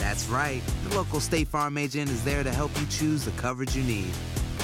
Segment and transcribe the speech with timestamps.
[0.00, 0.62] That's right.
[0.88, 4.10] The local State Farm agent is there to help you choose the coverage you need.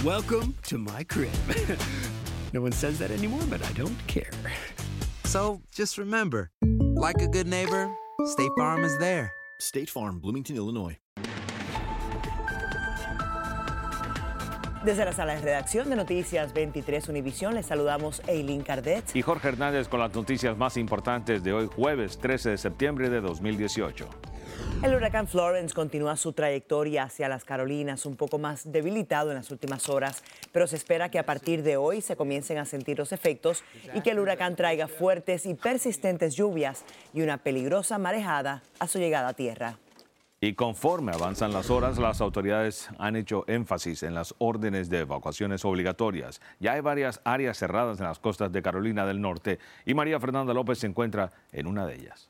[0.02, 1.30] Welcome to my crib.
[2.54, 4.30] no one says that anymore, but I don't care.
[5.24, 7.86] So just remember, like a good neighbor,
[8.24, 9.30] State Farm is there.
[9.60, 10.96] State Farm, Bloomington, Illinois.
[14.86, 19.04] Desde la sala de redacción de Noticias 23 Univisión les saludamos Eileen Cardet.
[19.14, 23.20] Y Jorge Hernández con las noticias más importantes de hoy, jueves 13 de septiembre de
[23.20, 24.08] 2018.
[24.82, 29.50] El huracán Florence continúa su trayectoria hacia las Carolinas, un poco más debilitado en las
[29.50, 33.12] últimas horas, pero se espera que a partir de hoy se comiencen a sentir los
[33.12, 36.84] efectos y que el huracán traiga fuertes y persistentes lluvias
[37.14, 39.78] y una peligrosa marejada a su llegada a tierra.
[40.40, 45.64] Y conforme avanzan las horas, las autoridades han hecho énfasis en las órdenes de evacuaciones
[45.64, 46.42] obligatorias.
[46.60, 50.52] Ya hay varias áreas cerradas en las costas de Carolina del Norte y María Fernanda
[50.52, 52.28] López se encuentra en una de ellas.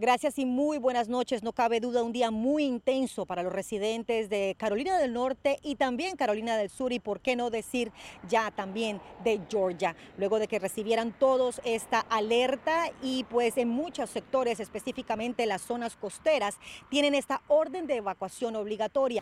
[0.00, 1.42] Gracias y muy buenas noches.
[1.42, 5.74] No cabe duda, un día muy intenso para los residentes de Carolina del Norte y
[5.74, 7.92] también Carolina del Sur y por qué no decir
[8.26, 14.08] ya también de Georgia, luego de que recibieran todos esta alerta y pues en muchos
[14.08, 16.56] sectores, específicamente las zonas costeras,
[16.88, 19.20] tienen esta orden de evacuación obligatoria.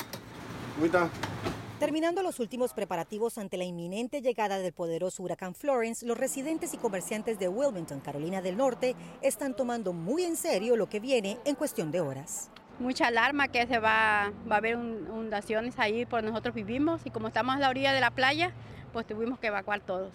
[1.79, 6.77] Terminando los últimos preparativos ante la inminente llegada del poderoso huracán Florence, los residentes y
[6.77, 11.55] comerciantes de Wilmington, Carolina del Norte, están tomando muy en serio lo que viene en
[11.55, 12.51] cuestión de horas.
[12.81, 17.29] Mucha alarma que se va, va a haber inundaciones ahí por nosotros vivimos y como
[17.29, 18.53] estamos a la orilla de la playa,
[18.93, 20.13] pues tuvimos que evacuar todos.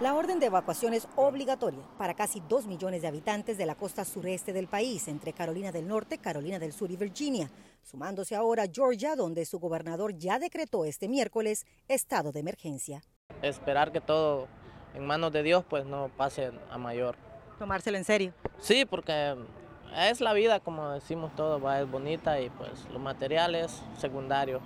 [0.00, 4.04] La orden de evacuación es obligatoria para casi 2 millones de habitantes de la costa
[4.04, 7.48] sureste del país, entre Carolina del Norte, Carolina del Sur y Virginia,
[7.84, 13.02] sumándose ahora Georgia, donde su gobernador ya decretó este miércoles estado de emergencia.
[13.42, 14.48] Esperar que todo
[14.94, 17.16] en manos de Dios pues no pase a mayor.
[17.58, 18.32] ¿Tomárselo en serio?
[18.58, 19.36] Sí, porque
[19.96, 24.60] es la vida, como decimos todos, va, es bonita y pues lo material es secundario.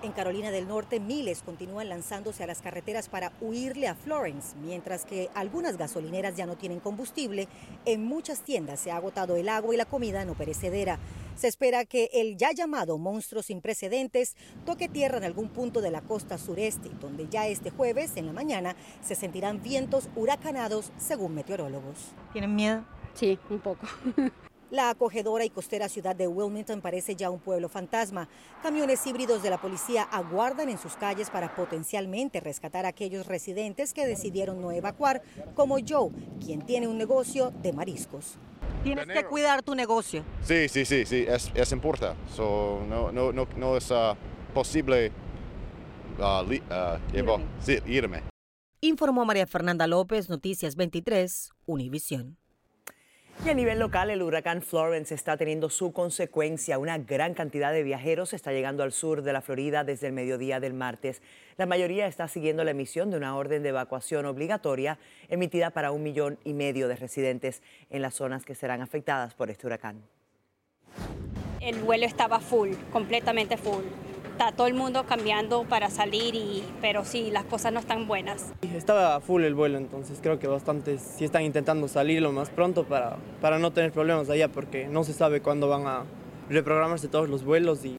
[0.00, 5.04] En Carolina del Norte, miles continúan lanzándose a las carreteras para huirle a Florence, mientras
[5.04, 7.48] que algunas gasolineras ya no tienen combustible.
[7.84, 11.00] En muchas tiendas se ha agotado el agua y la comida no perecedera.
[11.34, 15.90] Se espera que el ya llamado monstruo sin precedentes toque tierra en algún punto de
[15.90, 21.34] la costa sureste, donde ya este jueves en la mañana se sentirán vientos huracanados, según
[21.34, 22.12] meteorólogos.
[22.32, 22.84] ¿Tienen miedo?
[23.14, 23.84] Sí, un poco.
[24.70, 28.28] La acogedora y costera ciudad de Wilmington parece ya un pueblo fantasma.
[28.62, 33.94] Camiones híbridos de la policía aguardan en sus calles para potencialmente rescatar a aquellos residentes
[33.94, 35.22] que decidieron no evacuar,
[35.54, 36.10] como Joe,
[36.44, 38.36] quien tiene un negocio de mariscos.
[38.84, 40.22] Tienes que cuidar tu negocio.
[40.42, 42.20] Sí, sí, sí, sí, es, es importante.
[42.36, 44.14] So, no, no, no, no es uh,
[44.52, 45.10] posible
[46.18, 48.22] uh, li, uh, llevo- sí, irme.
[48.82, 52.36] Informó María Fernanda López, Noticias 23, Univisión.
[53.44, 56.78] Y a nivel local, el huracán Florence está teniendo su consecuencia.
[56.78, 60.58] Una gran cantidad de viajeros está llegando al sur de la Florida desde el mediodía
[60.58, 61.22] del martes.
[61.56, 64.98] La mayoría está siguiendo la emisión de una orden de evacuación obligatoria
[65.28, 69.50] emitida para un millón y medio de residentes en las zonas que serán afectadas por
[69.50, 70.02] este huracán.
[71.60, 73.84] El vuelo estaba full, completamente full.
[74.38, 78.52] Está todo el mundo cambiando para salir, y, pero sí, las cosas no están buenas.
[78.72, 82.84] Estaba full el vuelo, entonces creo que bastantes sí están intentando salir lo más pronto
[82.84, 86.04] para, para no tener problemas allá, porque no se sabe cuándo van a
[86.48, 87.98] reprogramarse todos los vuelos y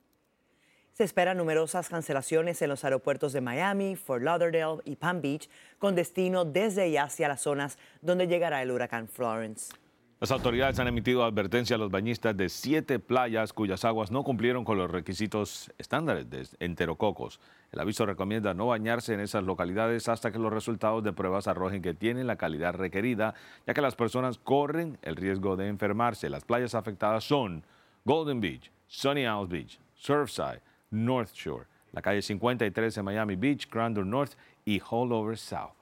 [0.94, 5.94] se esperan numerosas cancelaciones en los aeropuertos de Miami, Fort Lauderdale y Palm Beach, con
[5.94, 9.74] destino desde y hacia las zonas donde llegará el huracán Florence.
[10.22, 14.66] Las autoridades han emitido advertencia a los bañistas de siete playas cuyas aguas no cumplieron
[14.66, 17.40] con los requisitos estándares de enterococos.
[17.72, 21.82] El aviso recomienda no bañarse en esas localidades hasta que los resultados de pruebas arrojen
[21.82, 23.34] que tienen la calidad requerida,
[23.66, 26.30] ya que las personas corren el riesgo de enfermarse.
[26.30, 27.64] Las playas afectadas son
[28.04, 30.62] Golden Beach, Sunny Isles Beach, Surfside,
[30.92, 34.34] North Shore, la calle 53 en Miami Beach, Grandeur North
[34.66, 35.79] y Hollover South.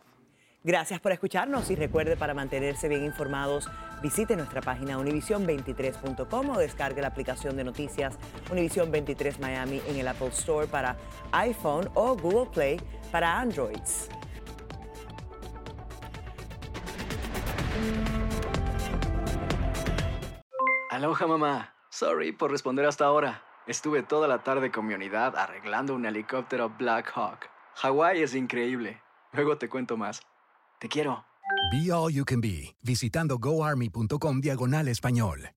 [0.68, 3.69] Gracias por escucharnos y recuerde para mantenerse bien informados,
[4.04, 8.18] visite nuestra página univision23.com o descargue la aplicación de noticias
[8.52, 10.98] Univision 23 Miami en el Apple Store para
[11.31, 12.81] iPhone o Google Play
[13.14, 14.10] para Androids.
[20.90, 23.42] Aloha mamá, sorry por responder hasta ahora.
[23.68, 27.50] Estuve toda la tarde con mi unidad arreglando un helicóptero Black Hawk.
[27.75, 29.02] Hawái es increíble.
[29.31, 30.19] Luego te cuento más.
[30.80, 31.26] Te quiero.
[31.72, 35.56] Be All You Can Be, visitando goarmy.com diagonal español.